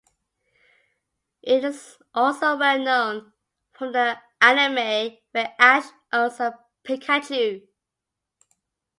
[1.43, 3.33] It is also well known
[3.71, 7.67] from the anime, where Ash owns a Pikachu.